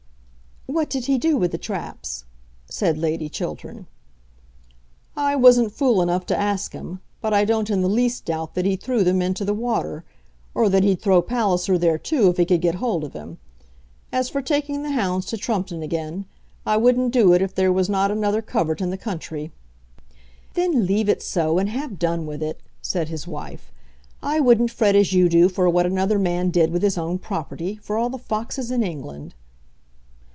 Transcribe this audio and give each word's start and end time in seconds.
"What 0.67 0.89
did 0.89 1.07
he 1.07 1.17
do 1.17 1.35
with 1.35 1.51
the 1.51 1.57
traps?" 1.57 2.23
said 2.69 2.97
Lady 2.97 3.27
Chiltern. 3.27 3.87
"I 5.17 5.35
wasn't 5.35 5.73
fool 5.73 6.01
enough 6.01 6.25
to 6.27 6.39
ask 6.39 6.71
him, 6.71 7.01
but 7.19 7.33
I 7.33 7.43
don't 7.43 7.69
in 7.69 7.81
the 7.81 7.89
least 7.89 8.23
doubt 8.23 8.53
that 8.55 8.63
he 8.65 8.77
threw 8.77 9.03
them 9.03 9.21
into 9.21 9.43
the 9.43 9.53
water 9.53 10.05
or 10.55 10.69
that 10.69 10.85
he'd 10.85 11.01
throw 11.01 11.21
Palliser 11.21 11.77
there 11.77 11.97
too 11.97 12.29
if 12.29 12.37
he 12.37 12.45
could 12.45 12.61
get 12.61 12.75
hold 12.75 13.03
of 13.03 13.11
him. 13.11 13.37
As 14.13 14.29
for 14.29 14.41
taking 14.41 14.81
the 14.81 14.91
hounds 14.93 15.25
to 15.25 15.35
Trumpeton 15.37 15.83
again, 15.83 16.23
I 16.65 16.77
wouldn't 16.77 17.11
do 17.11 17.33
it 17.33 17.41
if 17.41 17.53
there 17.53 17.73
were 17.73 17.83
not 17.89 18.09
another 18.09 18.41
covert 18.41 18.79
in 18.79 18.91
the 18.91 18.97
country." 18.97 19.51
"Then 20.53 20.85
leave 20.85 21.09
it 21.09 21.21
so, 21.21 21.57
and 21.59 21.67
have 21.67 21.99
done 21.99 22.25
with 22.25 22.41
it," 22.41 22.61
said 22.81 23.09
his 23.09 23.27
wife. 23.27 23.73
"I 24.23 24.39
wouldn't 24.39 24.71
fret 24.71 24.95
as 24.95 25.11
you 25.11 25.27
do 25.27 25.49
for 25.49 25.67
what 25.69 25.85
another 25.85 26.17
man 26.19 26.49
did 26.49 26.71
with 26.71 26.81
his 26.81 26.97
own 26.97 27.19
property, 27.19 27.75
for 27.83 27.97
all 27.97 28.09
the 28.09 28.17
foxes 28.17 28.71
in 28.71 28.83
England." 28.83 29.33